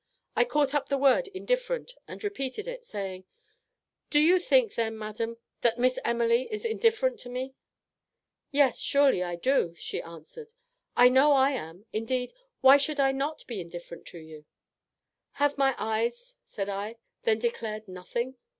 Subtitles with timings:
[0.35, 3.25] I caught up the word indifferent, and repeated it, saying,
[4.09, 7.53] Do you think then, madam, that Miss Emily is indifferent to me?
[8.49, 10.55] "'Yes, surely, I do,' answered she:
[10.97, 14.45] 'I know I am; indeed, why should I not be indifferent to you?'
[15.33, 18.37] "Have my eyes," said I, "then declared nothing?"